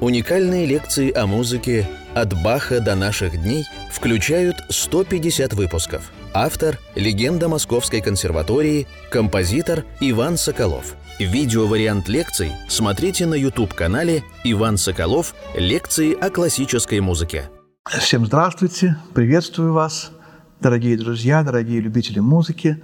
Уникальные 0.00 0.64
лекции 0.64 1.12
о 1.12 1.26
музыке 1.26 1.84
«От 2.14 2.32
Баха 2.40 2.78
до 2.78 2.94
наших 2.94 3.32
дней» 3.42 3.64
включают 3.90 4.54
150 4.68 5.54
выпусков. 5.54 6.12
Автор– 6.32 6.78
легенда 6.94 7.48
Московской 7.48 8.00
консерватории, 8.00 8.86
композитор 9.10 9.84
Иван 9.98 10.36
Соколов. 10.36 10.94
Видеовариант 11.18 12.08
лекций 12.08 12.52
смотрите 12.68 13.26
на 13.26 13.34
YouTube-канале 13.34 14.22
«Иван 14.44 14.76
Соколов. 14.76 15.34
Лекции 15.56 16.14
о 16.14 16.30
классической 16.30 17.00
музыке». 17.00 17.50
Всем 17.90 18.24
здравствуйте, 18.24 18.96
приветствую 19.14 19.72
вас, 19.72 20.12
дорогие 20.60 20.96
друзья, 20.96 21.42
дорогие 21.42 21.80
любители 21.80 22.20
музыки. 22.20 22.80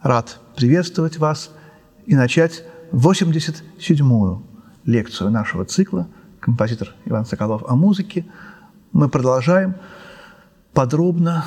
Рад 0.00 0.38
приветствовать 0.56 1.18
вас 1.18 1.50
и 2.06 2.14
начать 2.14 2.64
87-ю 2.92 4.46
лекцию 4.86 5.30
нашего 5.30 5.66
цикла– 5.66 6.08
композитор 6.44 6.94
Иван 7.06 7.24
Соколов 7.24 7.62
о 7.66 7.74
музыке, 7.74 8.26
мы 8.92 9.08
продолжаем 9.08 9.76
подробно 10.74 11.46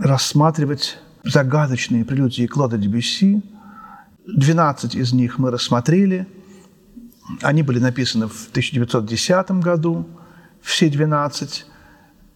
рассматривать 0.00 0.98
загадочные 1.24 2.04
прелюдии 2.04 2.46
Клода 2.46 2.78
Дебюсси. 2.78 3.42
12 4.28 4.94
из 4.94 5.12
них 5.12 5.38
мы 5.38 5.50
рассмотрели. 5.50 6.28
Они 7.40 7.64
были 7.64 7.80
написаны 7.80 8.28
в 8.28 8.48
1910 8.50 9.50
году, 9.62 10.06
все 10.60 10.88
12. 10.88 11.66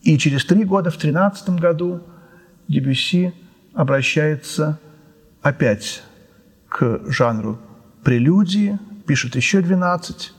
И 0.03 0.19
через 0.19 0.45
три 0.45 0.65
года, 0.65 0.91
в 0.91 0.97
13 0.97 1.51
году, 1.51 2.03
Дебюсси 2.67 3.33
обращается 3.75 4.81
опять 5.41 6.03
к 6.69 7.03
жанру 7.07 7.61
прелюдии, 8.03 8.77
пишет 9.07 9.37
еще 9.37 9.61
12, 9.61 10.33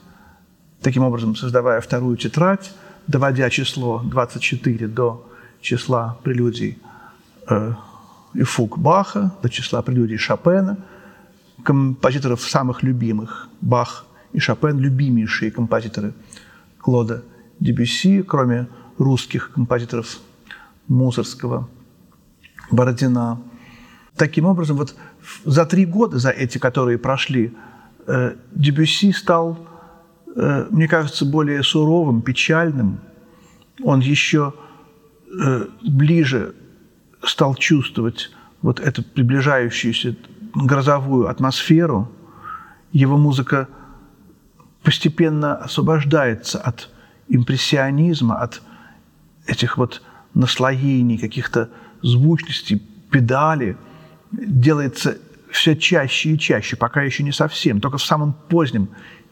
таким 0.82 1.02
образом 1.02 1.36
создавая 1.36 1.80
вторую 1.80 2.16
тетрадь, 2.16 2.72
доводя 3.06 3.50
число 3.50 4.00
24 4.04 4.88
до 4.88 5.28
числа 5.60 6.18
прелюдий 6.22 6.78
э, 7.48 7.72
и 8.34 8.42
фуг 8.42 8.78
Баха, 8.78 9.32
до 9.42 9.48
числа 9.48 9.82
прелюдий 9.82 10.18
Шопена, 10.18 10.78
композиторов 11.64 12.42
самых 12.42 12.82
любимых. 12.82 13.48
Бах 13.60 14.06
и 14.32 14.38
Шопен– 14.38 14.78
любимейшие 14.80 15.50
композиторы 15.50 16.14
Клода 16.78 17.24
Дебюсси, 17.60 18.22
кроме 18.22 18.68
русских 18.98 19.50
композиторов 19.52 20.18
Мусорского, 20.86 21.68
Бородина. 22.70 23.40
Таким 24.16 24.44
образом, 24.44 24.76
вот 24.76 24.94
за 25.44 25.64
три 25.66 25.86
года, 25.86 26.18
за 26.18 26.30
эти, 26.30 26.58
которые 26.58 26.98
прошли, 26.98 27.54
э, 28.06 28.36
Дебюсси 28.52 29.12
стал 29.12 29.67
мне 30.70 30.86
кажется, 30.86 31.24
более 31.24 31.64
суровым, 31.64 32.22
печальным. 32.22 33.00
Он 33.82 33.98
еще 33.98 34.54
э, 35.26 35.66
ближе 35.82 36.54
стал 37.24 37.56
чувствовать 37.56 38.30
вот 38.62 38.78
эту 38.78 39.02
приближающуюся 39.02 40.16
грозовую 40.54 41.28
атмосферу. 41.28 42.12
Его 42.92 43.18
музыка 43.18 43.68
постепенно 44.84 45.56
освобождается 45.56 46.60
от 46.60 46.88
импрессионизма, 47.28 48.38
от 48.38 48.62
этих 49.46 49.76
вот 49.76 50.02
наслоений, 50.34 51.18
каких-то 51.18 51.68
звучностей, 52.02 52.80
педали, 53.10 53.76
делается 54.30 55.18
все 55.50 55.74
чаще 55.74 56.30
и 56.30 56.38
чаще, 56.38 56.76
пока 56.76 57.02
еще 57.02 57.24
не 57.24 57.32
совсем. 57.32 57.80
Только 57.80 57.98
в 57.98 58.04
самом 58.04 58.34
позднем 58.48 58.88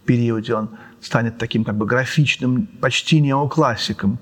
периоде 0.06 0.54
он 0.54 0.70
станет 1.00 1.38
таким 1.38 1.64
как 1.64 1.76
бы 1.76 1.86
графичным, 1.86 2.66
почти 2.80 3.20
неоклассиком. 3.20 4.18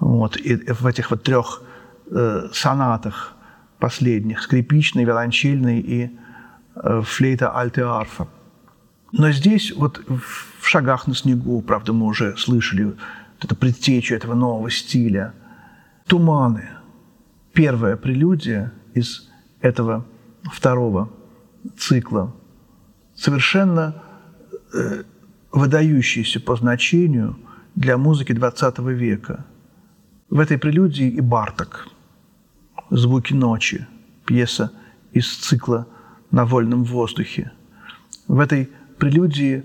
Вот. 0.00 0.36
И 0.36 0.56
в 0.72 0.86
этих 0.86 1.10
вот 1.10 1.22
трех 1.22 1.62
э, 2.10 2.48
сонатах 2.52 3.34
последних, 3.78 4.42
скрипичный, 4.42 5.04
виолончельный 5.04 5.80
и 5.80 6.10
э, 6.74 7.02
флейта 7.04 7.56
альте 7.56 7.82
арфа. 7.82 8.28
Но 9.12 9.30
здесь 9.30 9.72
вот 9.76 10.00
в 10.08 10.66
«Шагах 10.66 11.06
на 11.06 11.14
снегу», 11.14 11.60
правда, 11.62 11.92
мы 11.92 12.06
уже 12.06 12.36
слышали 12.36 12.84
вот 12.84 12.96
это 13.40 13.54
предтечу 13.54 14.14
этого 14.14 14.34
нового 14.34 14.70
стиля. 14.70 15.34
«Туманы»– 16.06 16.68
первая 17.52 17.96
прелюдия 17.96 18.72
из 18.94 19.28
этого 19.60 20.06
второго 20.44 21.10
цикла. 21.76 22.34
Совершенно 23.14 24.02
э, 24.72 25.02
выдающийся 25.52 26.40
по 26.40 26.56
значению 26.56 27.38
для 27.74 27.96
музыки 27.96 28.32
XX 28.32 28.92
века. 28.92 29.44
В 30.30 30.40
этой 30.40 30.58
прелюдии 30.58 31.08
и 31.08 31.20
Барток, 31.20 31.88
«Звуки 32.90 33.34
ночи», 33.34 33.86
пьеса 34.24 34.72
из 35.12 35.36
цикла 35.36 35.86
«На 36.30 36.46
вольном 36.46 36.84
воздухе». 36.84 37.52
В 38.28 38.40
этой 38.40 38.70
прелюдии 38.98 39.64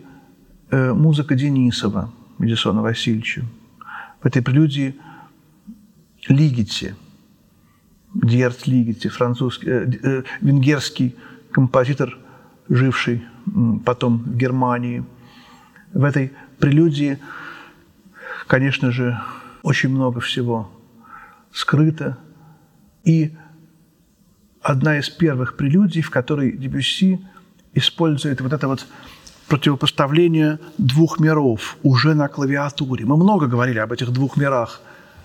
э, 0.69 0.93
музыка 0.93 1.35
Денисова, 1.35 2.11
Эдисона 2.39 2.81
Васильевича. 2.81 3.45
В 4.21 4.25
этой 4.27 4.41
прелюдии 4.41 4.95
Лигити, 6.27 6.95
Дьерт 8.13 8.67
Лигити, 8.67 9.07
французский, 9.07 9.69
э, 9.69 9.91
э, 10.03 10.23
венгерский 10.41 11.15
композитор, 11.51 12.17
живший 12.67 13.23
потом 13.85 14.17
в 14.17 14.35
Германии– 14.35 15.05
в 15.93 16.03
этой 16.03 16.33
прелюдии, 16.59 17.19
конечно 18.47 18.91
же, 18.91 19.19
очень 19.63 19.89
много 19.89 20.19
всего 20.19 20.71
скрыто. 21.51 22.17
И 23.03 23.35
одна 24.61 24.99
из 24.99 25.09
первых 25.09 25.55
прелюдий, 25.55 26.01
в 26.01 26.09
которой 26.09 26.51
Дебюсси 26.51 27.25
использует 27.73 28.41
вот 28.41 28.53
это 28.53 28.67
вот 28.67 28.85
противопоставление 29.47 30.59
двух 30.77 31.19
миров 31.19 31.77
уже 31.83 32.13
на 32.15 32.27
клавиатуре. 32.27 33.05
Мы 33.05 33.15
много 33.15 33.47
говорили 33.47 33.79
об 33.79 33.93
этих 33.93 34.11
двух 34.11 34.35
мирах 34.35 34.81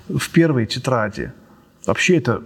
в 0.08 0.30
первой 0.30 0.66
тетради. 0.66 1.32
Вообще 1.86 2.18
это 2.18 2.42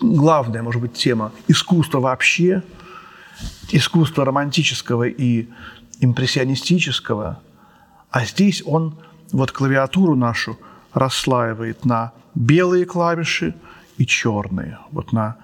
главная, 0.00 0.62
может 0.62 0.80
быть, 0.80 0.92
тема 0.92 1.32
искусства 1.48 1.98
вообще, 1.98 2.62
искусства 3.72 4.24
романтического 4.24 5.08
и 5.08 5.48
импрессионистического– 6.00 7.40
а 8.16 8.24
здесь 8.24 8.62
он 8.64 8.94
вот 9.30 9.52
клавиатуру 9.52 10.16
нашу 10.16 10.58
расслаивает 10.94 11.84
на 11.84 12.12
белые 12.34 12.86
клавиши 12.86 13.54
и 13.98 14.06
черные. 14.06 14.78
Вот 14.90 15.12
на 15.12 15.36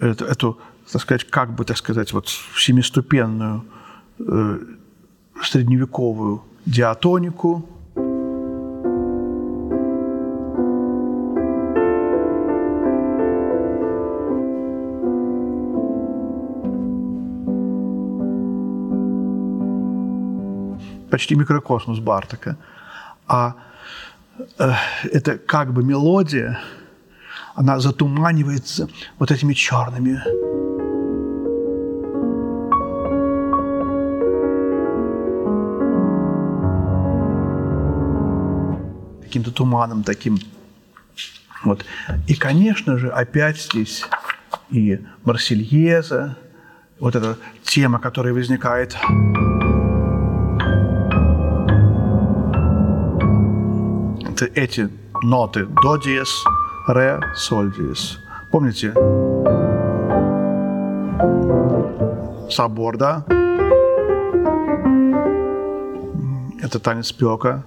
эту, 0.00 0.24
эту 0.24 0.58
так 0.90 1.02
сказать, 1.02 1.30
как 1.30 1.54
бы, 1.54 1.64
так 1.64 1.76
сказать, 1.76 2.12
вот 2.12 2.28
семиступенную 2.56 3.64
э, 4.18 4.58
средневековую 5.40 6.42
диатонику, 6.66 7.64
почти 21.12 21.34
микрокосмос 21.34 21.98
Бартака. 21.98 22.56
А 23.28 23.54
э, 24.58 24.72
это 25.12 25.36
как 25.36 25.74
бы 25.74 25.84
мелодия, 25.84 26.58
она 27.54 27.78
затуманивается 27.80 28.88
вот 29.18 29.30
этими 29.30 29.52
черными 29.52 30.22
каким-то 39.22 39.50
туманом 39.50 40.02
таким. 40.02 40.38
Вот. 41.62 41.84
И, 42.26 42.34
конечно 42.34 42.96
же, 42.96 43.10
опять 43.10 43.60
здесь 43.60 44.06
и 44.70 44.98
Марсельеза, 45.24 46.38
вот 46.98 47.16
эта 47.16 47.36
тема, 47.64 47.98
которая 47.98 48.32
возникает 48.32 48.96
это 54.42 54.60
эти 54.60 54.90
ноты 55.22 55.66
до 55.82 55.96
диез, 55.96 56.44
ре, 56.88 57.20
соль 57.34 57.72
диез. 57.74 58.18
Помните? 58.50 58.92
Собор, 62.50 62.96
да? 62.96 63.24
Это 66.60 66.78
танец 66.78 67.12
пека. 67.12 67.64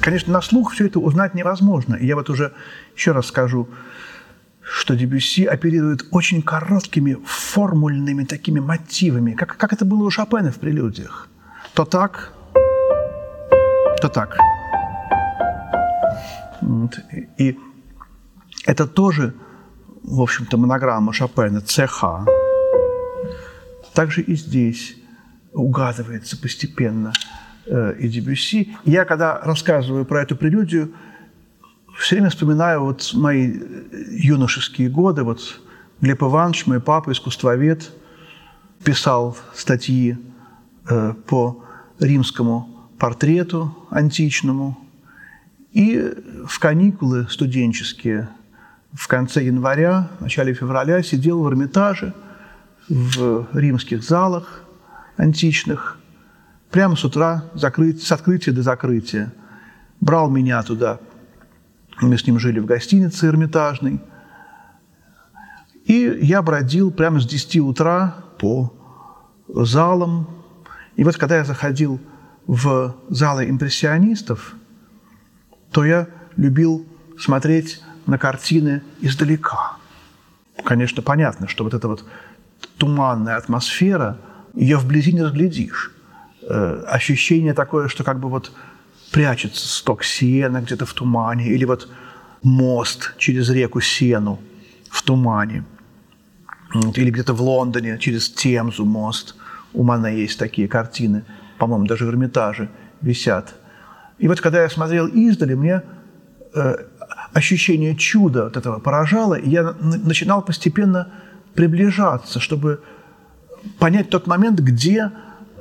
Конечно, 0.00 0.32
на 0.32 0.42
слух 0.42 0.72
все 0.72 0.86
это 0.86 0.98
узнать 0.98 1.34
невозможно. 1.34 1.94
И 1.94 2.06
я 2.06 2.14
вот 2.16 2.28
уже 2.28 2.52
еще 2.94 3.12
раз 3.12 3.26
скажу, 3.26 3.68
что 4.60 4.94
Дебюсси 4.94 5.44
оперирует 5.44 6.06
очень 6.10 6.42
короткими 6.42 7.16
формульными 7.24 8.24
такими 8.24 8.60
мотивами, 8.60 9.32
как, 9.32 9.56
как 9.56 9.72
это 9.72 9.84
было 9.84 10.04
у 10.04 10.10
Шопена 10.10 10.50
в 10.50 10.58
прелюдиях. 10.58 11.28
То 11.74 11.84
так, 11.84 12.32
как-то 14.04 14.08
так. 14.08 14.38
И 17.38 17.58
это 18.66 18.86
тоже, 18.86 19.34
в 20.02 20.20
общем-то, 20.20 20.56
монограмма 20.56 21.12
Шопена 21.12 21.60
ЦХ. 21.60 22.04
Также 23.94 24.22
и 24.22 24.34
здесь 24.36 24.96
угадывается 25.52 26.36
постепенно 26.40 27.12
э, 27.66 27.94
и 28.00 28.08
Дебюсси. 28.08 28.76
Я, 28.84 29.04
когда 29.04 29.38
рассказываю 29.38 30.04
про 30.04 30.22
эту 30.22 30.36
прелюдию, 30.36 30.92
все 31.96 32.16
время 32.16 32.30
вспоминаю 32.30 32.84
вот 32.84 33.12
мои 33.14 33.54
юношеские 34.10 34.88
годы. 34.88 35.22
Вот 35.22 35.60
Глеб 36.00 36.22
Иванович, 36.22 36.66
мой 36.66 36.80
папа, 36.80 37.12
искусствовед, 37.12 37.92
писал 38.82 39.36
статьи 39.54 40.16
э, 40.90 41.14
по 41.26 41.64
римскому 42.00 42.73
портрету 42.98 43.76
античному. 43.90 44.78
И 45.72 46.12
в 46.46 46.58
каникулы 46.58 47.26
студенческие 47.28 48.28
в 48.92 49.08
конце 49.08 49.44
января, 49.44 50.08
в 50.18 50.22
начале 50.22 50.54
февраля 50.54 51.02
сидел 51.02 51.42
в 51.42 51.48
Эрмитаже, 51.48 52.14
в 52.88 53.48
римских 53.52 54.04
залах 54.04 54.62
античных, 55.16 55.98
прямо 56.70 56.96
с 56.96 57.04
утра, 57.04 57.44
закрыть, 57.54 58.02
с 58.02 58.12
открытия 58.12 58.52
до 58.52 58.62
закрытия. 58.62 59.32
Брал 60.00 60.30
меня 60.30 60.62
туда, 60.62 61.00
мы 62.00 62.16
с 62.18 62.26
ним 62.26 62.38
жили 62.38 62.60
в 62.60 62.66
гостинице 62.66 63.26
Эрмитажной, 63.26 64.00
и 65.86 66.18
я 66.22 66.42
бродил 66.42 66.90
прямо 66.90 67.20
с 67.20 67.26
10 67.26 67.56
утра 67.60 68.16
по 68.38 68.72
залам. 69.48 70.28
И 70.96 71.04
вот 71.04 71.16
когда 71.16 71.36
я 71.36 71.44
заходил 71.44 72.00
в 72.46 72.94
залы 73.08 73.48
импрессионистов, 73.48 74.54
то 75.70 75.84
я 75.84 76.08
любил 76.36 76.86
смотреть 77.18 77.82
на 78.06 78.18
картины 78.18 78.82
издалека. 79.00 79.76
Конечно, 80.64 81.02
понятно, 81.02 81.48
что 81.48 81.64
вот 81.64 81.74
эта 81.74 81.88
вот 81.88 82.04
туманная 82.78 83.36
атмосфера, 83.36 84.18
ее 84.54 84.76
вблизи 84.76 85.12
не 85.12 85.22
разглядишь. 85.22 85.92
Э, 86.42 86.84
ощущение 86.86 87.54
такое, 87.54 87.88
что 87.88 88.04
как 88.04 88.20
бы 88.20 88.28
вот 88.28 88.52
прячется 89.10 89.66
сток 89.68 90.04
сена 90.04 90.60
где-то 90.60 90.86
в 90.86 90.92
тумане, 90.92 91.48
или 91.48 91.64
вот 91.64 91.88
мост 92.42 93.14
через 93.16 93.50
реку 93.50 93.80
Сену 93.80 94.40
в 94.90 95.02
тумане, 95.02 95.64
или 96.94 97.10
где-то 97.10 97.32
в 97.32 97.40
Лондоне 97.40 97.98
через 97.98 98.28
Темзу 98.28 98.84
мост. 98.84 99.36
У 99.72 99.82
Мане 99.82 100.20
есть 100.20 100.38
такие 100.38 100.68
картины, 100.68 101.24
по-моему, 101.64 101.86
даже 101.86 102.04
в 102.04 102.10
Эрмитаже 102.10 102.68
висят. 103.00 103.54
И 104.18 104.28
вот 104.28 104.42
когда 104.42 104.62
я 104.62 104.68
смотрел 104.68 105.06
издали, 105.06 105.54
мне 105.54 105.82
э, 106.54 106.74
ощущение 107.32 107.96
чуда 107.96 108.46
от 108.46 108.58
этого 108.58 108.80
поражало, 108.80 109.32
и 109.34 109.48
я 109.48 109.74
начинал 109.80 110.42
постепенно 110.42 111.08
приближаться, 111.54 112.38
чтобы 112.38 112.82
понять 113.78 114.10
тот 114.10 114.26
момент, 114.26 114.60
где 114.60 115.10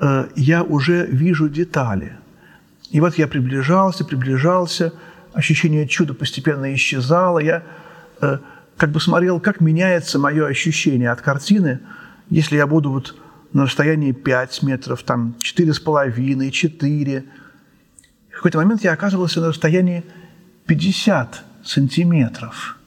э, 0.02 0.26
я 0.36 0.64
уже 0.64 1.06
вижу 1.06 1.48
детали. 1.48 2.18
И 2.90 3.00
вот 3.00 3.18
я 3.18 3.30
приближался, 3.30 4.04
приближался, 4.04 4.92
ощущение 5.32 5.88
чуда 5.88 6.14
постепенно 6.14 6.74
исчезало, 6.74 7.40
я 7.40 7.64
э, 8.20 8.40
как 8.76 8.92
бы 8.92 9.00
смотрел, 9.00 9.40
как 9.40 9.62
меняется 9.62 10.20
мое 10.20 10.48
ощущение 10.48 11.12
от 11.12 11.22
картины, 11.22 11.80
если 12.30 12.58
я 12.58 12.68
буду 12.68 12.92
вот 12.92 13.16
на 13.54 13.64
расстоянии 13.64 14.12
5 14.12 14.64
метров, 14.64 15.04
там 15.04 15.36
4,5, 15.40 16.50
4. 16.50 17.26
В 18.30 18.36
какой-то 18.36 18.58
момент 18.58 18.84
я 18.84 18.94
оказывался 18.94 19.42
на 19.42 19.50
расстоянии 19.50 20.04
50 20.66 21.44
сантиметров. 21.64 22.78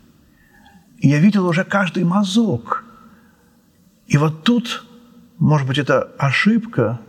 И 0.98 1.08
я 1.08 1.18
видел 1.20 1.46
уже 1.46 1.64
каждый 1.64 2.04
мазок. 2.04 2.84
И 4.06 4.16
вот 4.18 4.42
тут, 4.44 4.84
может 5.38 5.66
быть, 5.66 5.78
это 5.78 6.10
ошибка, 6.18 7.00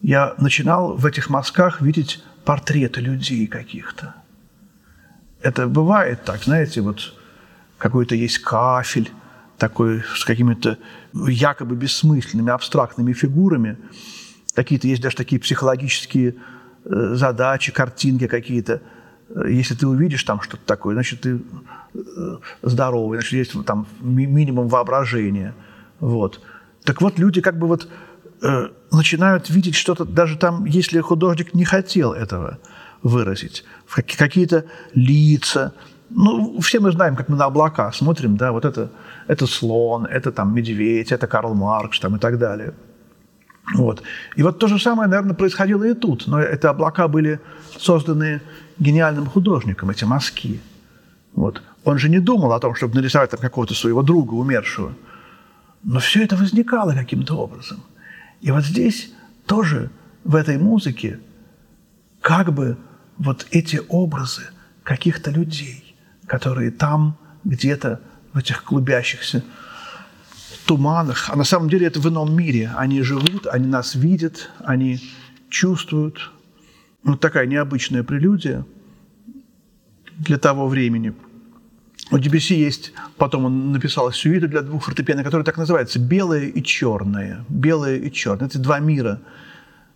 я 0.00 0.34
начинал 0.38 0.96
в 0.96 1.06
этих 1.06 1.28
мазках 1.30 1.80
видеть 1.80 2.22
портреты 2.44 3.00
людей 3.00 3.46
каких-то. 3.46 4.14
Это 5.40 5.66
бывает 5.66 6.24
так, 6.24 6.42
знаете, 6.42 6.80
вот 6.80 7.14
какой-то 7.78 8.14
есть 8.14 8.38
кафель, 8.38 9.10
такой 9.58 10.02
с 10.14 10.24
какими-то 10.24 10.78
якобы 11.12 11.76
бессмысленными, 11.76 12.50
абстрактными 12.50 13.12
фигурами. 13.12 13.76
Какие-то 14.54 14.88
есть 14.88 15.02
даже 15.02 15.16
такие 15.16 15.40
психологические 15.40 16.34
э, 16.84 17.14
задачи, 17.14 17.72
картинки 17.72 18.26
какие-то– 18.26 18.82
если 19.46 19.74
ты 19.74 19.86
увидишь 19.86 20.24
там 20.24 20.40
что-то 20.40 20.62
такое, 20.64 20.94
значит, 20.94 21.20
ты 21.20 21.40
э, 21.94 22.36
здоровый, 22.62 23.18
значит, 23.18 23.32
есть 23.32 23.64
там 23.66 23.86
минимум 24.00 24.68
воображения. 24.68 25.54
Вот. 26.00 26.40
Так 26.84 27.02
вот, 27.02 27.18
люди 27.18 27.40
как 27.40 27.58
бы 27.58 27.66
вот 27.66 27.88
э, 28.40 28.68
начинают 28.90 29.50
видеть 29.50 29.74
что-то, 29.74 30.04
даже 30.04 30.38
там, 30.38 30.64
если 30.64 31.00
художник 31.00 31.54
не 31.54 31.64
хотел 31.64 32.12
этого 32.12 32.58
выразить, 33.02 33.64
какие-то 33.86 34.64
лица. 34.94 35.74
Ну, 36.10 36.58
все 36.60 36.80
мы 36.80 36.92
знаем, 36.92 37.16
как 37.16 37.28
мы 37.28 37.36
на 37.36 37.44
облака 37.44 37.92
смотрим, 37.92 38.36
да, 38.36 38.52
вот 38.52 38.64
это, 38.64 38.90
это 39.26 39.46
слон, 39.46 40.06
это 40.06 40.32
там 40.32 40.54
медведь, 40.54 41.12
это 41.12 41.26
Карл 41.26 41.54
Маркс 41.54 42.00
там, 42.00 42.16
и 42.16 42.18
так 42.18 42.38
далее. 42.38 42.72
Вот. 43.74 44.02
И 44.36 44.42
вот 44.42 44.58
то 44.58 44.66
же 44.68 44.78
самое, 44.78 45.08
наверное, 45.08 45.34
происходило 45.34 45.84
и 45.84 45.94
тут. 45.94 46.26
Но 46.26 46.40
это 46.40 46.70
облака 46.70 47.08
были 47.08 47.40
созданы 47.76 48.40
гениальным 48.78 49.26
художником, 49.26 49.90
эти 49.90 50.04
мазки. 50.04 50.60
Вот. 51.34 51.62
Он 51.84 51.98
же 51.98 52.08
не 52.08 52.18
думал 52.18 52.52
о 52.52 52.60
том, 52.60 52.74
чтобы 52.74 52.94
нарисовать 52.94 53.30
там 53.30 53.40
какого-то 53.40 53.74
своего 53.74 54.02
друга 54.02 54.34
умершего. 54.34 54.94
Но 55.82 56.00
все 56.00 56.24
это 56.24 56.36
возникало 56.36 56.92
каким-то 56.92 57.34
образом. 57.34 57.82
И 58.40 58.50
вот 58.50 58.64
здесь 58.64 59.12
тоже 59.46 59.90
в 60.24 60.34
этой 60.34 60.58
музыке 60.58 61.20
как 62.20 62.52
бы 62.52 62.76
вот 63.18 63.46
эти 63.50 63.80
образы 63.88 64.42
каких-то 64.82 65.30
людей, 65.30 65.87
которые 66.28 66.70
там 66.70 67.16
где-то 67.44 68.00
в 68.32 68.38
этих 68.38 68.62
клубящихся 68.62 69.42
туманах, 70.66 71.30
а 71.30 71.36
на 71.36 71.44
самом 71.44 71.70
деле 71.70 71.86
это 71.86 71.98
в 71.98 72.06
ином 72.08 72.36
мире. 72.36 72.70
Они 72.76 73.02
живут, 73.02 73.46
они 73.46 73.66
нас 73.66 73.94
видят, 73.94 74.50
они 74.58 75.00
чувствуют, 75.48 76.30
вот 77.02 77.20
такая 77.20 77.46
необычная 77.46 78.02
прелюдия 78.02 78.66
для 80.18 80.36
того 80.36 80.68
времени. 80.68 81.14
У 82.10 82.18
Дебюсси 82.18 82.54
есть, 82.54 82.92
потом 83.16 83.46
он 83.46 83.72
написал 83.72 84.12
сюиту 84.12 84.48
для 84.48 84.62
двух 84.62 84.84
фортепиано, 84.84 85.24
которая 85.24 85.44
так 85.44 85.56
называется 85.56 85.98
«Белое 85.98 86.46
и 86.46 86.62
черное». 86.62 87.44
«Белое 87.48 87.96
и 87.96 88.10
черное». 88.10 88.48
Это 88.48 88.58
два 88.58 88.78
мира. 88.78 89.20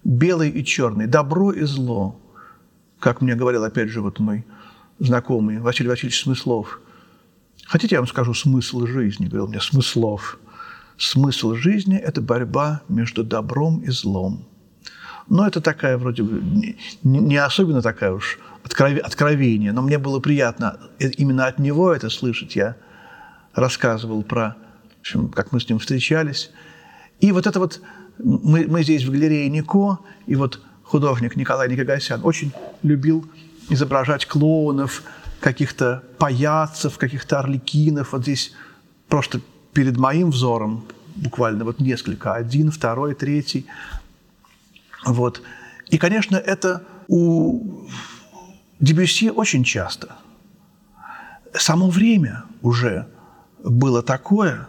Белый 0.04 0.50
и 0.50 0.64
черный. 0.64 1.06
Добро 1.06 1.52
и 1.52 1.62
зло. 1.62 2.20
Как 2.98 3.20
мне 3.20 3.34
говорил, 3.34 3.64
опять 3.64 3.88
же, 3.88 4.00
вот 4.00 4.18
мой 4.20 4.44
знакомый 4.98 5.60
Василий 5.60 5.88
Васильевич 5.88 6.22
Смыслов. 6.22 6.80
Хотите, 7.64 7.96
я 7.96 8.00
вам 8.00 8.08
скажу 8.08 8.34
смысл 8.34 8.86
жизни? 8.86 9.26
Говорил 9.26 9.48
мне, 9.48 9.60
смыслов. 9.60 10.38
Смысл 10.98 11.54
жизни– 11.54 11.96
это 11.98 12.20
борьба 12.20 12.82
между 12.88 13.24
добром 13.24 13.80
и 13.80 13.90
злом. 13.90 14.46
Но 15.28 15.46
это 15.46 15.60
такая 15.60 15.96
вроде 15.96 16.22
бы 16.22 16.42
не 17.02 17.36
особенно 17.36 17.82
такая 17.82 18.12
уж 18.12 18.38
откровение, 18.64 19.72
но 19.72 19.82
мне 19.82 19.98
было 19.98 20.20
приятно 20.20 20.78
именно 20.98 21.46
от 21.46 21.58
него 21.58 21.92
это 21.92 22.10
слышать. 22.10 22.56
Я 22.56 22.76
рассказывал 23.54 24.22
про, 24.22 24.56
в 24.98 25.00
общем, 25.00 25.28
как 25.28 25.52
мы 25.52 25.60
с 25.60 25.68
ним 25.68 25.78
встречались. 25.78 26.50
И 27.20 27.32
вот 27.32 27.46
это 27.46 27.58
вот, 27.58 27.80
мы, 28.18 28.66
мы 28.68 28.82
здесь 28.82 29.04
в 29.04 29.10
галерее 29.10 29.48
Нико, 29.48 29.98
и 30.26 30.34
вот 30.34 30.60
художник 30.82 31.36
Николай 31.36 31.68
Никогасян 31.68 32.20
очень 32.22 32.52
любил 32.82 33.26
изображать 33.68 34.26
клоунов, 34.26 35.02
каких-то 35.40 36.02
паяцев, 36.18 36.98
каких-то 36.98 37.40
орликинов. 37.40 38.12
Вот 38.12 38.22
здесь 38.22 38.52
просто 39.08 39.40
перед 39.72 39.96
моим 39.96 40.30
взором 40.30 40.84
буквально 41.16 41.64
вот 41.64 41.80
несколько, 41.80 42.34
один, 42.34 42.70
второй, 42.70 43.14
третий. 43.14 43.66
Вот. 45.04 45.42
И, 45.88 45.98
конечно, 45.98 46.36
это 46.36 46.84
у 47.08 47.86
Дебюсси 48.80 49.30
очень 49.30 49.64
часто. 49.64 50.16
Само 51.54 51.90
время 51.90 52.44
уже 52.62 53.08
было 53.62 54.02
такое, 54.02 54.68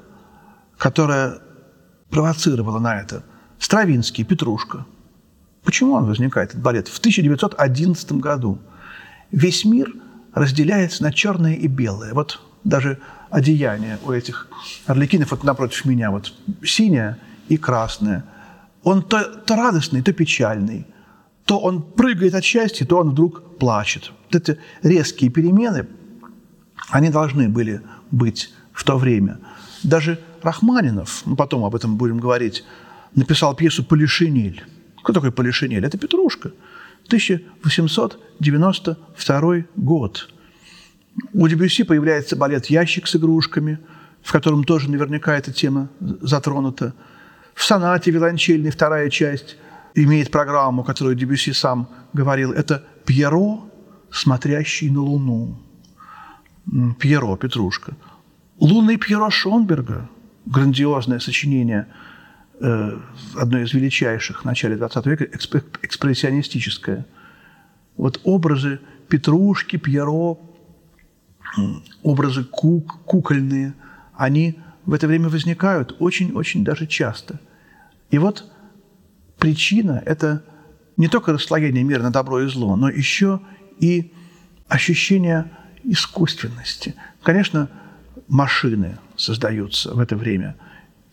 которое 0.77 1.39
провоцировало 2.09 2.79
на 2.79 2.99
это. 2.99 3.23
Стравинский, 3.59 4.25
Петрушка. 4.25 4.85
Почему 5.63 5.93
он 5.93 6.05
возникает, 6.05 6.49
этот 6.49 6.61
балет? 6.61 6.87
В 6.89 6.99
1911 6.99 8.11
году 8.13 8.59
весь 9.31 9.65
мир 9.65 9.93
разделяется 10.33 11.03
на 11.03 11.11
черное 11.11 11.55
и 11.55 11.67
белое. 11.67 12.13
Вот 12.13 12.41
даже 12.63 12.99
одеяние 13.29 13.99
у 14.05 14.11
этих 14.11 14.47
орликинов, 14.85 15.31
вот 15.31 15.43
напротив 15.43 15.85
меня, 15.85 16.11
вот 16.11 16.33
синее 16.63 17.17
и 17.49 17.57
красное– 17.57 18.25
он 18.83 19.01
то, 19.01 19.23
то 19.23 19.55
радостный, 19.55 20.01
то 20.01 20.13
печальный, 20.13 20.85
то 21.45 21.59
он 21.59 21.81
прыгает 21.81 22.35
от 22.35 22.43
счастья, 22.43 22.85
то 22.85 22.97
он 22.97 23.11
вдруг 23.11 23.57
плачет. 23.57 24.11
Вот 24.25 24.35
эти 24.35 24.59
резкие 24.81 25.29
перемены, 25.29 25.87
они 26.89 27.09
должны 27.09 27.49
были 27.49 27.81
быть 28.11 28.53
в 28.73 28.83
то 28.83 28.97
время. 28.97 29.39
Даже 29.83 30.19
Рахманинов, 30.41 31.23
мы 31.25 31.35
потом 31.35 31.63
об 31.63 31.75
этом 31.75 31.95
будем 31.95 32.19
говорить, 32.19 32.63
написал 33.15 33.55
пьесу 33.55 33.83
«Полишинель». 33.83 34.63
Кто 35.03 35.13
такой 35.13 35.31
Полишинель? 35.31 35.85
Это 35.85 35.97
Петрушка. 35.97 36.51
1892 37.07 39.55
год. 39.75 40.29
У 41.33 41.47
Дебюсси 41.47 41.83
появляется 41.83 42.35
балет 42.35 42.67
«Ящик 42.67 43.07
с 43.07 43.15
игрушками», 43.15 43.79
в 44.21 44.31
котором 44.31 44.63
тоже 44.63 44.89
наверняка 44.89 45.37
эта 45.37 45.51
тема 45.51 45.89
затронута. 45.99 46.93
В 47.53 47.63
сонате 47.63 48.11
виолончельной 48.11 48.71
вторая 48.71 49.09
часть 49.09 49.57
имеет 49.95 50.31
программу, 50.31 50.83
которую 50.83 51.15
Дебюсси 51.15 51.53
сам 51.53 51.87
говорил. 52.13 52.51
Это 52.51 52.83
«Пьеро, 53.05 53.63
смотрящий 54.11 54.89
на 54.89 55.01
Луну». 55.01 55.59
Пьеро, 56.99 57.35
Петрушка. 57.35 57.95
«Лунный 58.59 58.97
Пьеро 58.97 59.29
Шонберга», 59.29 60.09
грандиозное 60.45 61.19
сочинение, 61.19 61.87
одно 62.63 63.59
из 63.59 63.73
величайших 63.73 64.43
в 64.43 64.45
начале 64.45 64.77
XX 64.77 65.09
века, 65.09 65.25
экспрессионистическое. 65.81 67.05
Вот 67.97 68.21
образы 68.23 68.79
Петрушки, 69.09 69.75
Пьеро, 69.75 70.37
образы 72.01 72.45
кук, 72.45 73.03
кукольные, 73.05 73.73
они 74.15 74.57
в 74.85 74.93
это 74.93 75.07
время 75.07 75.29
возникают 75.29 75.95
очень-очень 75.99 76.63
даже 76.63 76.87
часто. 76.87 77.39
И 78.11 78.17
вот 78.17 78.49
причина– 79.37 80.01
это 80.05 80.43
не 80.97 81.07
только 81.07 81.33
расслоение 81.33 81.83
мира 81.83 82.01
на 82.01 82.11
добро 82.11 82.41
и 82.41 82.47
зло, 82.47 82.75
но 82.75 82.89
еще 82.89 83.41
и 83.79 84.13
ощущение 84.67 85.51
искусственности. 85.83 86.95
Конечно, 87.21 87.69
машины 88.27 88.97
создаются 89.17 89.93
в 89.93 89.99
это 89.99 90.15
время, 90.15 90.55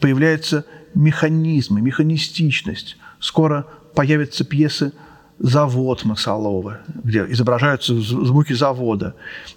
появляются 0.00 0.64
механизмы, 0.94 1.80
механистичность. 1.80 2.96
Скоро 3.20 3.66
появятся 3.94 4.44
пьесы 4.44 4.92
«Завод» 5.38 6.04
Масалова, 6.04 6.80
где 7.02 7.24
изображаются 7.28 7.98
звуки 8.00 8.52
завода. 8.52 9.14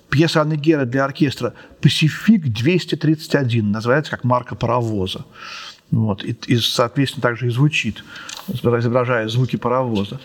Пьеса 0.10 0.42
Анны 0.42 0.56
Гера 0.56 0.86
для 0.86 1.06
оркестра 1.06 1.54
«Пасифик-231» 1.82 3.62
называется 3.64 4.12
как 4.12 4.24
марка 4.24 4.56
паровоза. 4.56 5.26
Вот. 5.92 6.24
И, 6.24 6.32
и, 6.48 6.58
соответственно, 6.58 7.22
также 7.22 7.48
и 7.48 7.50
звучит, 7.50 8.04
изображая 8.48 9.28
звуки 9.28 9.58
паровоза. 9.58 10.20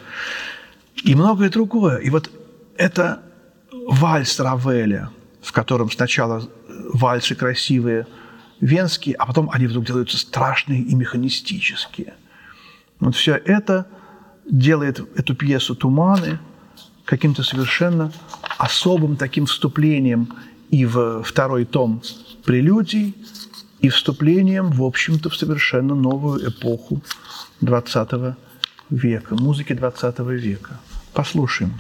И 1.05 1.15
многое 1.15 1.51
другое. 1.51 1.99
И 1.99 2.11
вот 2.11 2.31
это 2.77 3.23
вальс 3.73 4.39
Равеля, 4.39 5.11
в 5.43 5.53
котором 5.53 5.91
сначала 5.91 6.49
вальсы 6.93 7.35
красивые, 7.35 8.07
венские, 8.61 9.15
а 9.17 9.27
потом 9.27 9.51
они 9.53 9.67
вдруг 9.67 9.85
делаются 9.85 10.19
страшные 10.19 10.83
и 10.83 10.95
механистические. 10.95 12.15
Вот 13.01 13.15
все 13.15 13.35
это 13.35 13.87
делает 14.51 15.01
эту 15.17 15.35
пьесу 15.35 15.75
«Туманы» 15.75 16.39
каким-то 17.05 17.43
совершенно 17.43 18.13
особым 18.59 19.17
таким 19.17 19.47
вступлением 19.47 20.35
и 20.71 20.85
в 20.85 21.23
второй 21.23 21.65
том 21.65 22.03
прелюдий, 22.45 23.15
и 23.81 23.89
вступлением, 23.91 24.71
в 24.71 24.83
общем-то, 24.83 25.31
в 25.31 25.37
совершенно 25.37 25.95
новую 25.95 26.49
эпоху 26.49 27.01
XX 27.63 28.35
века, 28.91 29.37
музыки 29.37 29.73
XX 29.73 30.35
века. 30.35 30.81
Послушаем. 31.13 31.79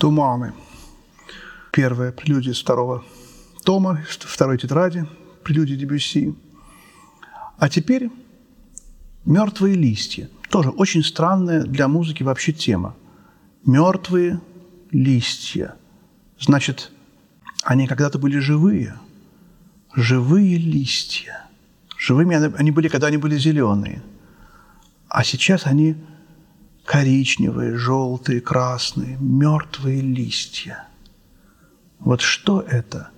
«Туманы». 0.00 0.54
Первая 1.72 2.10
прелюдия 2.10 2.54
второго 2.54 3.04
тома, 3.64 4.02
второй 4.08 4.56
тетради, 4.56 5.06
прелюдия 5.44 5.76
Дебюсси. 5.76 6.34
А 7.58 7.68
теперь 7.68 8.10
«Мертвые 9.26 9.74
листья». 9.74 10.30
Тоже 10.48 10.70
очень 10.70 11.04
странная 11.04 11.64
для 11.64 11.86
музыки 11.86 12.22
вообще 12.22 12.52
тема. 12.52 12.96
Мертвые 13.66 14.40
листья. 14.90 15.74
Значит, 16.38 16.90
они 17.62 17.86
когда-то 17.86 18.18
были 18.18 18.38
живые. 18.38 18.98
Живые 19.94 20.56
листья. 20.56 21.44
Живыми 21.98 22.36
они 22.56 22.70
были, 22.70 22.88
когда 22.88 23.08
они 23.08 23.18
были 23.18 23.36
зеленые. 23.36 24.02
А 25.08 25.24
сейчас 25.24 25.66
они 25.66 25.96
коричневые, 26.90 27.76
желтые, 27.76 28.40
красные, 28.40 29.16
мертвые 29.20 30.00
листья. 30.00 30.88
Вот 32.00 32.20
что 32.20 32.62
это? 32.62 33.10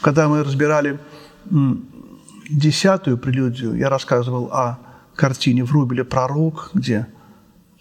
Когда 0.00 0.26
мы 0.26 0.42
разбирали 0.42 0.98
десятую 2.48 3.18
прелюдию, 3.18 3.74
я 3.74 3.90
рассказывал 3.90 4.46
о 4.54 4.78
картине 5.16 5.64
Врубеля 5.64 6.04
«Пророк», 6.04 6.70
где 6.72 7.06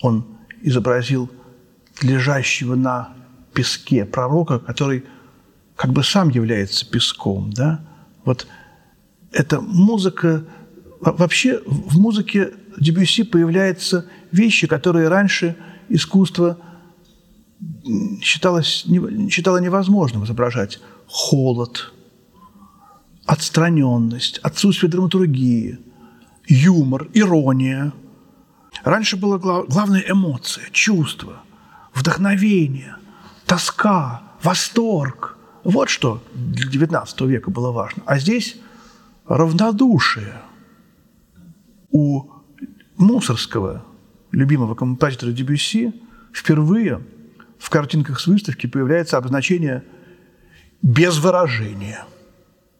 он 0.01 0.25
изобразил 0.61 1.31
лежащего 2.01 2.75
на 2.75 3.13
песке 3.53 4.03
пророка, 4.03 4.59
который 4.59 5.05
как 5.77 5.93
бы 5.93 6.03
сам 6.03 6.27
является 6.27 6.85
песком. 6.85 7.49
Да? 7.53 7.79
Вот 8.25 8.45
эта 9.31 9.61
музыка, 9.61 10.43
вообще 10.99 11.61
в 11.65 11.97
музыке 11.97 12.51
Дебюсси 12.77 13.23
появляются 13.23 14.05
вещи, 14.31 14.67
которые 14.67 15.07
раньше 15.07 15.55
искусство 15.89 16.57
считалось, 18.21 18.85
считало 19.29 19.57
невозможным 19.57 20.25
изображать. 20.25 20.79
Холод, 21.07 21.93
отстраненность, 23.25 24.39
отсутствие 24.39 24.89
драматургии, 24.89 25.79
юмор, 26.47 27.07
ирония. 27.13 27.93
Раньше 28.83 29.17
была 29.17 29.37
главная 29.37 30.03
эмоция, 30.07 30.65
чувство, 30.71 31.41
вдохновение, 31.93 32.95
тоска, 33.45 34.23
восторг. 34.43 35.37
Вот 35.63 35.89
что 35.89 36.21
для 36.33 36.69
XIX 36.69 37.27
века 37.27 37.51
было 37.51 37.71
важно. 37.71 38.03
А 38.05 38.19
здесь 38.19 38.57
равнодушие. 39.27 40.41
У 41.89 42.34
Мусорского, 42.97 43.83
любимого 44.31 44.75
композитора 44.75 45.31
Дебюсси, 45.31 45.93
впервые 46.33 47.01
в 47.59 47.69
картинках 47.69 48.19
с 48.19 48.27
выставки 48.27 48.67
появляется 48.67 49.17
обозначение 49.17 49.83
«без 50.81 51.17
выражения». 51.17 52.05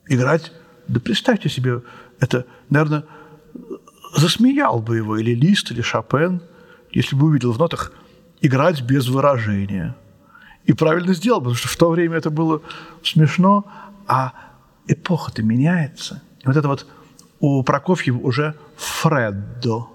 Играть, 0.08 0.54
да 0.88 1.00
представьте 1.00 1.50
себе, 1.50 1.82
это, 2.20 2.46
наверное, 2.70 3.06
засмеял 4.16 4.80
бы 4.80 4.98
его 4.98 5.18
или 5.18 5.34
Лист, 5.34 5.72
или 5.72 5.82
Шопен, 5.82 6.42
если 6.92 7.16
бы 7.16 7.28
увидел 7.28 7.52
в 7.52 7.58
нотах 7.58 7.92
«играть 8.42 8.82
без 8.82 9.08
выражения». 9.08 9.96
И 10.66 10.74
правильно 10.74 11.14
сделал, 11.14 11.40
потому 11.40 11.56
что 11.56 11.68
в 11.68 11.76
то 11.76 11.90
время 11.90 12.18
это 12.18 12.30
было 12.30 12.62
смешно, 13.04 13.66
а 14.08 14.34
эпоха-то 14.88 15.44
меняется. 15.44 16.22
Вот 16.44 16.56
это 16.56 16.68
вот 16.68 16.88
у 17.40 17.64
Прокофьева 17.64 18.18
уже 18.18 18.56
«фреддо», 18.78 19.95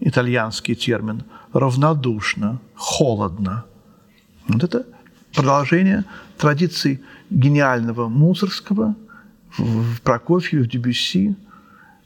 итальянский 0.00 0.74
термин, 0.74 1.24
равнодушно, 1.52 2.60
холодно. 2.74 3.64
Вот 4.46 4.64
это 4.64 4.86
продолжение 5.34 6.04
традиции 6.36 7.02
гениального 7.30 8.08
Мусорского 8.08 8.94
в 9.56 10.00
Прокофьеве, 10.02 10.64
в 10.64 10.68
Дебюсси. 10.68 11.36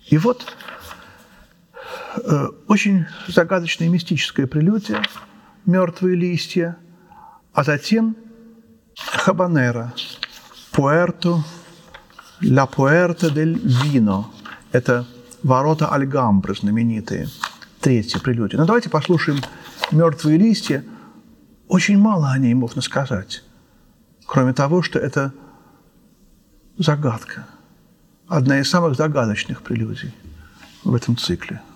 И 0.09 0.19
вот 0.19 0.45
э, 2.17 2.49
очень 2.67 3.07
загадочная 3.29 3.89
мистическая 3.89 4.47
прелюдия 4.47 5.03
«Мертвые 5.67 6.17
листья», 6.17 6.77
а 7.53 7.63
затем 7.63 8.17
«Хабанера», 8.97 9.93
«Пуэрто», 10.73 11.45
«Ла 12.43 12.67
Пуэрто 12.67 13.31
дель 13.31 13.61
Вино». 13.63 14.33
Это 14.73 15.07
ворота 15.43 15.89
Альгамбры 15.89 16.55
знаменитые– 16.55 17.29
третья 17.83 18.21
прелюдия. 18.21 18.59
Но 18.59 18.65
давайте 18.65 18.89
послушаем 18.89 19.41
«Мертвые 19.91 20.39
листья». 20.39 20.85
Очень 21.69 21.99
мало 21.99 22.31
о 22.31 22.39
ней 22.39 22.55
можно 22.55 22.81
сказать, 22.81 23.43
кроме 24.27 24.53
того, 24.53 24.83
что 24.83 24.99
это 24.99 25.33
загадка. 26.79 27.47
Одна 28.29 28.61
из 28.61 28.71
самых 28.71 28.97
загадочных 28.97 29.63
прелюдий 29.63 30.15
в 30.85 30.95
этом 30.95 31.17
цикле– 31.17 31.61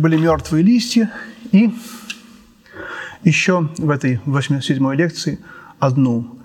Это 0.00 0.08
были 0.08 0.16
мертвые 0.16 0.64
листья. 0.64 1.12
И 1.52 1.70
еще 3.22 3.68
в 3.76 3.90
этой 3.90 4.18
87-й 4.24 4.96
лекции 4.96 5.38
одну 5.78 6.38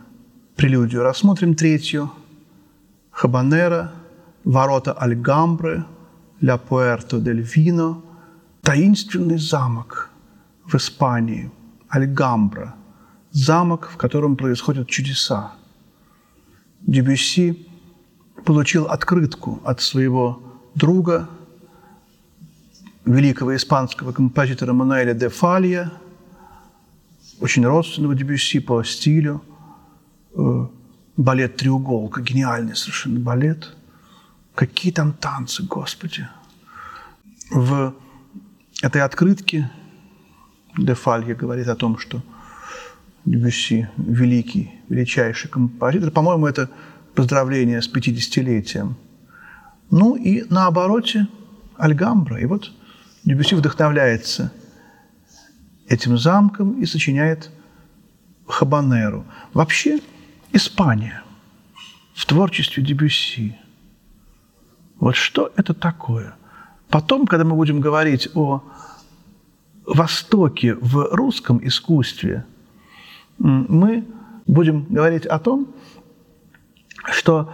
прелюдию 0.57 1.03
рассмотрим, 1.03 1.55
третью. 1.55 2.11
Хабанера, 3.11 3.93
ворота 4.43 4.91
Альгамбры, 4.91 5.85
Ля 6.41 6.57
Пуэрто 6.57 7.21
дель 7.21 7.47
Вино, 7.55 8.03
таинственный 8.61 9.37
замок 9.37 10.09
в 10.65 10.75
Испании, 10.75 11.49
Альгамбра, 11.87 12.75
замок, 13.31 13.89
в 13.93 13.95
котором 13.95 14.35
происходят 14.35 14.89
чудеса. 14.89 15.53
Дебюсси 16.81 17.65
получил 18.43 18.87
открытку 18.87 19.61
от 19.63 19.79
своего 19.79 20.43
друга, 20.75 21.29
великого 23.05 23.55
испанского 23.55 24.11
композитора 24.11 24.73
Мануэля 24.73 25.13
де 25.13 25.29
Фалья, 25.29 25.91
очень 27.39 27.65
родственного 27.65 28.15
Дебюсси 28.15 28.59
по 28.59 28.83
стилю, 28.83 29.41
э, 30.35 30.67
балет 31.17 31.57
«Треуголка», 31.57 32.21
гениальный 32.21 32.75
совершенно 32.75 33.19
балет. 33.19 33.75
Какие 34.55 34.91
там 34.91 35.13
танцы, 35.13 35.63
Господи! 35.63 36.27
В 37.51 37.93
этой 38.81 39.01
открытке 39.01 39.69
де 40.77 40.93
Фалья 40.93 41.35
говорит 41.35 41.67
о 41.67 41.75
том, 41.75 41.97
что 41.97 42.21
Дебюсси– 43.25 43.89
великий, 43.97 44.71
величайший 44.89 45.49
композитор. 45.49 46.11
По-моему, 46.11 46.47
это 46.47 46.69
поздравление 47.13 47.81
с 47.81 47.93
50-летием. 47.93 48.95
Ну 49.91 50.15
и 50.15 50.43
на 50.49 50.67
обороте 50.67 51.27
Альгамбра. 51.77 52.39
И 52.39 52.45
вот 52.45 52.71
Дебюсси 53.25 53.55
вдохновляется 53.55 54.51
этим 55.87 56.17
замком 56.17 56.79
и 56.79 56.85
сочиняет 56.85 57.49
Хабанеру. 58.47 59.25
Вообще 59.53 59.99
Испания 60.53 61.23
в 62.13 62.25
творчестве 62.25 62.83
Дебюсси. 62.83 63.57
Вот 64.99 65.15
что 65.15 65.51
это 65.55 65.73
такое? 65.73 66.35
Потом, 66.89 67.25
когда 67.25 67.43
мы 67.43 67.55
будем 67.55 67.81
говорить 67.81 68.29
о 68.35 68.63
Востоке 69.85 70.75
в 70.75 71.09
русском 71.11 71.59
искусстве, 71.65 72.45
мы 73.37 74.05
будем 74.45 74.85
говорить 74.85 75.25
о 75.25 75.39
том, 75.39 75.73
что 77.11 77.51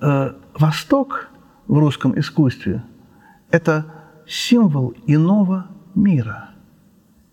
э, 0.00 0.34
Восток 0.54 1.28
в 1.66 1.78
русском 1.78 2.18
искусстве– 2.18 2.82
это 3.50 3.86
символ 4.26 4.94
иного 5.06 5.66
мира, 5.94 6.50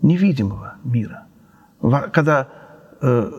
невидимого 0.01 0.75
мира. 0.83 1.27
Когда 2.11 2.47
э, 3.01 3.31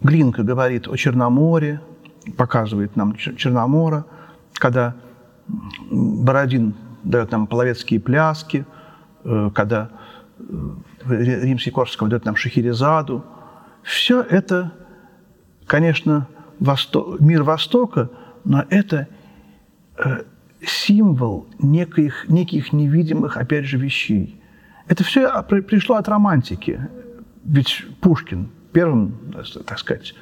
Глинка 0.00 0.42
говорит 0.42 0.88
о 0.88 0.96
Черноморе, 0.96 1.80
показывает 2.36 2.96
нам 2.96 3.16
Черномора, 3.16 4.04
когда 4.54 4.94
Бородин 5.90 6.74
дает 7.02 7.30
нам 7.30 7.46
половецкие 7.46 8.00
пляски, 8.00 8.66
э, 9.24 9.50
когда 9.54 9.90
э, 10.38 10.42
Римский-Корсаков 11.06 12.08
дает 12.08 12.24
нам 12.24 12.36
Шахерезаду. 12.36 13.24
Все 13.82 14.20
это, 14.20 14.72
конечно, 15.66 16.28
Восток, 16.60 17.20
мир 17.20 17.42
Востока, 17.42 18.10
но 18.44 18.64
это 18.68 19.08
э, 19.96 20.24
символ 20.64 21.46
неких, 21.58 22.28
неких 22.28 22.72
невидимых, 22.72 23.36
опять 23.36 23.64
же, 23.64 23.78
вещей. 23.78 24.40
Это 24.86 25.04
все 25.04 25.42
пришло 25.42 25.96
от 25.96 26.08
романтики. 26.08 26.80
Ведь 27.44 27.84
Пушкин 28.00 28.50
первым, 28.72 29.16
так 29.66 29.78
сказать, 29.78 30.14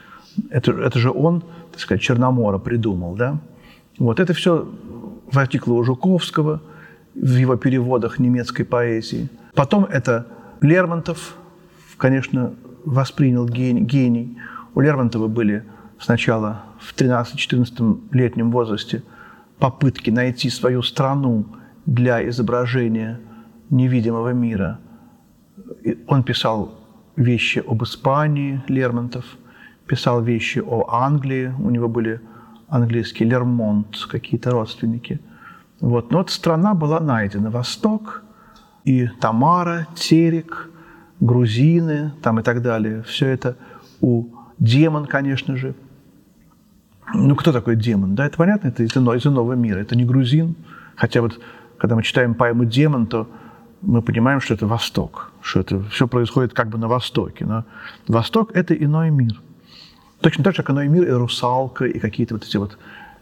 это, 0.51 0.73
это 0.73 0.99
же 0.99 1.11
он, 1.11 1.43
так 1.73 1.81
сказать, 1.81 2.03
Черномора 2.03 2.59
придумал, 2.59 3.15
да? 3.15 3.39
Вот 3.99 4.21
это 4.21 4.35
все 4.35 4.69
возникло 5.33 5.75
у 5.75 5.85
Жуковского 5.85 6.63
в 7.15 7.37
его 7.37 7.57
переводах 7.57 8.19
немецкой 8.19 8.65
поэзии. 8.65 9.29
Потом 9.55 9.85
это 9.85 10.27
Лермонтов, 10.61 11.37
конечно, 11.97 12.55
воспринял 12.85 13.47
гений. 13.47 13.81
гений. 13.81 14.39
У 14.75 14.81
Лермонтова 14.81 15.29
были 15.29 15.65
сначала 15.99 16.65
в 16.79 16.95
13-14 16.95 18.09
летнем 18.13 18.51
возрасте 18.51 19.03
попытки 19.59 20.11
найти 20.11 20.51
свою 20.51 20.83
страну 20.83 21.47
для 21.87 22.29
изображения 22.29 23.21
невидимого 23.71 24.33
мира. 24.33 24.79
Он 26.07 26.23
писал 26.23 26.75
вещи 27.17 27.63
об 27.67 27.83
Испании, 27.83 28.63
Лермонтов, 28.69 29.25
писал 29.87 30.23
вещи 30.23 30.59
о 30.59 30.87
Англии, 30.91 31.55
у 31.59 31.71
него 31.71 31.89
были 31.89 32.21
английские 32.69 33.29
Лермонт, 33.29 34.07
какие-то 34.11 34.51
родственники. 34.51 35.21
Вот. 35.81 36.11
Но 36.11 36.19
вот 36.19 36.31
страна 36.31 36.75
была 36.75 37.01
найдена. 37.01 37.51
Восток 37.51 38.23
и 38.85 39.09
Тамара, 39.21 39.87
Терек, 39.95 40.71
грузины 41.21 42.13
там 42.23 42.41
и 42.41 42.43
так 42.43 42.63
далее. 42.63 43.03
Все 43.03 43.29
это 43.29 43.57
у 44.01 44.27
демон, 44.59 45.07
конечно 45.07 45.57
же, 45.57 45.75
ну, 47.15 47.37
кто 47.37 47.53
такой 47.53 47.77
демон? 47.77 48.15
Да, 48.15 48.27
это 48.27 48.37
понятно, 48.37 48.69
это 48.69 48.83
из, 48.83 48.91
из 48.91 49.27
иного 49.27 49.53
мира. 49.53 49.79
Это 49.79 49.97
не 49.97 50.05
грузин. 50.05 50.57
Хотя 50.97 51.23
вот, 51.23 51.41
когда 51.79 51.95
мы 51.95 52.03
читаем 52.03 52.35
поэму 52.35 52.65
«Демон», 52.65 53.07
то 53.07 53.29
мы 53.83 54.03
понимаем, 54.03 54.41
что 54.41 54.55
это 54.55 54.67
Восток, 54.67 55.33
что 55.41 55.61
это 55.61 55.83
все 55.85 56.09
происходит 56.09 56.53
как 56.53 56.69
бы 56.69 56.79
на 56.79 56.89
Востоке. 56.89 57.45
Но 57.45 57.65
Восток– 58.09 58.51
это 58.55 58.75
иной 58.75 59.11
мир. 59.11 59.41
Точно 60.21 60.43
так 60.43 60.57
же, 60.57 60.63
как 60.63 60.71
иной 60.71 60.89
мир 60.89 61.07
и 61.07 61.13
русалка, 61.13 61.85
и 61.85 61.99
какие-то 61.99 62.35
вот 62.35 62.45
эти 62.45 62.57
вот 62.57 62.79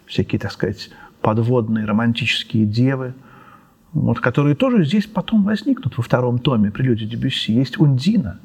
всякие, 0.07 0.39
так 0.39 0.53
сказать, 0.53 0.91
подводные 1.21 1.85
романтические 1.85 2.67
девы, 2.67 3.15
вот, 3.93 4.21
которые 4.21 4.55
тоже 4.55 4.85
здесь 4.85 5.07
потом 5.07 5.45
возникнут 5.45 5.97
во 5.97 6.03
втором 6.03 6.39
томе 6.39 6.71
прелюдии 6.71 7.05
Дебюсси. 7.05 7.53
Есть 7.53 7.79
Ундина. 7.79 8.41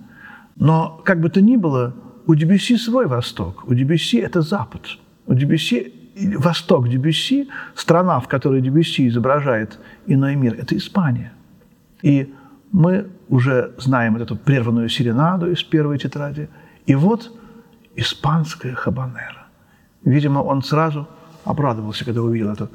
Но, 0.56 1.02
как 1.06 1.22
бы 1.22 1.30
то 1.30 1.42
ни 1.42 1.56
было, 1.56 1.96
у 2.26 2.36
Дебюсси 2.36 2.78
свой 2.78 3.08
Восток, 3.08 3.64
у 3.68 3.74
Дебюсси– 3.74 4.18
это 4.18 4.42
Запад– 4.42 4.82
у 5.30 5.36
Дебюсси, 5.36 5.94
Восток 6.38 6.90
Дебюсси, 6.90 7.48
страна, 7.76 8.20
в 8.20 8.28
которой 8.28 8.62
Дебюсси 8.62 9.08
изображает 9.08 9.80
иной 10.08 10.36
мир, 10.36 10.56
это 10.56 10.76
Испания. 10.76 11.32
И 12.02 12.34
мы 12.72 13.06
уже 13.30 13.72
знаем 13.78 14.16
эту 14.16 14.36
прерванную 14.36 14.90
серенаду 14.90 15.52
из 15.52 15.64
первой 15.64 16.00
тетради. 16.00 16.50
И 16.88 16.96
вот 16.96 17.32
испанская 17.96 18.74
хабанера. 18.74 19.48
Видимо, 20.04 20.40
он 20.40 20.64
сразу 20.64 21.08
обрадовался, 21.46 22.06
когда 22.06 22.22
увидел 22.22 22.52
этот 22.52 22.72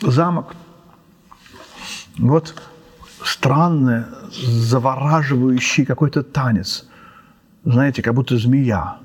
замок. 0.00 0.54
Вот 2.18 2.54
странный, 3.24 4.04
завораживающий 4.30 5.86
какой-то 5.86 6.22
танец. 6.22 6.86
Знаете, 7.64 8.02
как 8.02 8.14
будто 8.14 8.36
змея 8.36 8.98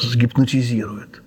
сгипнотизирует 0.00 1.22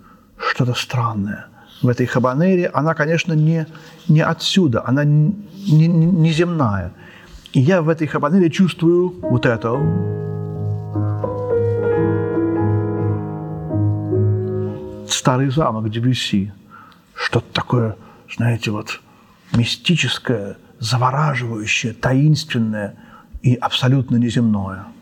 что-то 0.60 0.74
странное 0.74 1.45
в 1.82 1.88
этой 1.88 2.06
хабанере. 2.06 2.67
Она, 2.74 2.93
конечно, 2.93 3.32
не, 3.32 3.65
не 4.10 4.19
отсюда, 4.19 4.84
она 4.86 5.06
не, 5.06 5.34
не, 5.72 5.88
не 5.88 6.34
земная. 6.34 6.91
И 7.54 7.62
я 7.62 7.82
в 7.82 7.88
этой 7.88 8.08
хабанере 8.08 8.50
чувствую 8.50 9.13
вот 9.22 9.45
это. 9.45 9.69
Старый 15.08 15.50
замок 15.50 15.89
Дебюсси. 15.89 16.52
Что-то 17.15 17.54
такое, 17.54 17.95
знаете, 18.36 18.72
вот 18.72 19.00
мистическое, 19.54 20.58
завораживающее, 20.80 21.93
таинственное 21.93 22.95
и 23.43 23.56
абсолютно 23.56 24.17
неземное– 24.17 24.88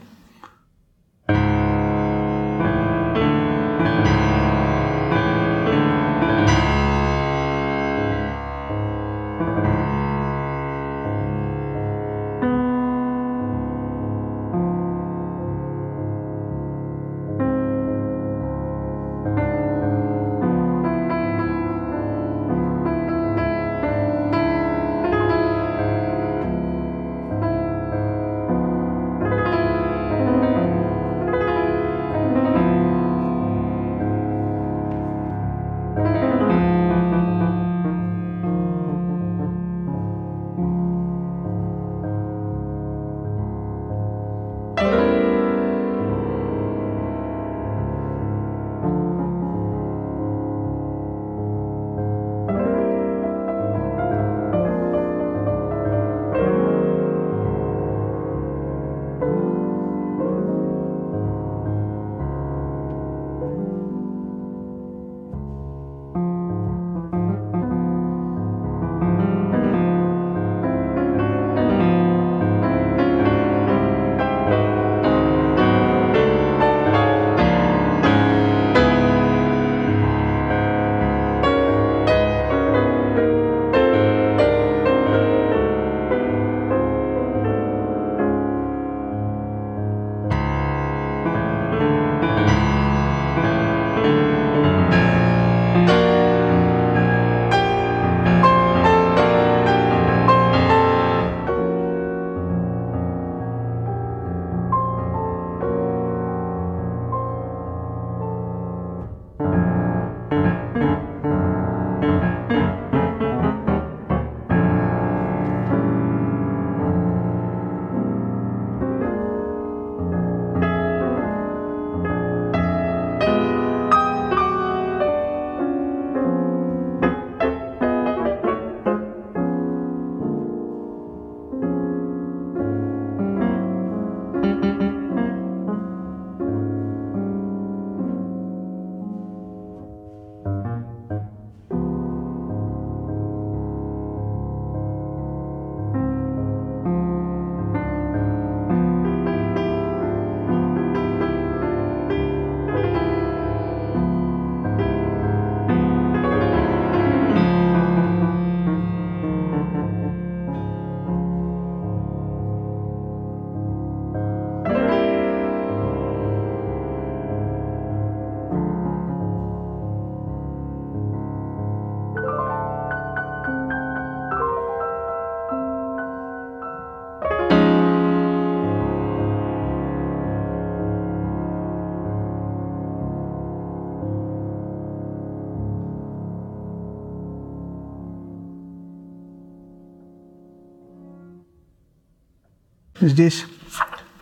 Здесь, 193.08 193.46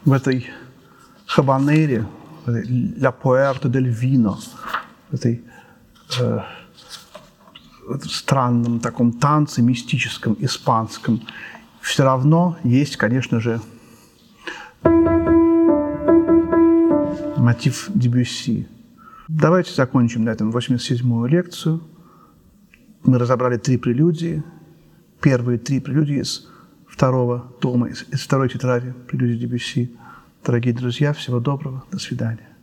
в 0.04 0.14
этой 0.14 0.48
хабанере, 1.26 2.06
«Ля 2.46 3.12
Пуэрто 3.12 3.68
дель 3.68 3.90
Вино», 3.90 4.38
этой 5.12 5.44
э, 6.20 6.40
странном 8.04 8.80
таком 8.80 9.14
танце, 9.14 9.64
мистическом, 9.64 10.38
испанском, 10.40 11.24
все 11.82 12.04
равно 12.04 12.60
есть, 12.64 12.98
конечно 12.98 13.40
же, 13.40 13.60
мотив 17.38 17.90
Дебюсси. 17.96 18.68
Давайте 19.28 19.74
закончим 19.74 20.26
на 20.26 20.30
этом 20.30 20.52
87-ю 20.52 21.26
лекцию. 21.26 21.82
Мы 23.04 23.18
разобрали 23.18 23.58
три 23.58 23.78
прелюдии. 23.78 24.44
Первые 25.22 25.58
три 25.58 25.80
прелюдии 25.80 26.22
из 26.22 26.48
второго 26.96 27.52
тома, 27.60 27.90
из, 27.90 28.06
второй 28.24 28.48
тетради 28.48 28.94
прелюдии 29.08 29.40
Дебюсси. 29.40 29.92
Дорогие 30.46 30.74
друзья, 30.74 31.12
всего 31.12 31.40
доброго. 31.42 31.84
До 31.92 32.00
свидания. 32.00 32.55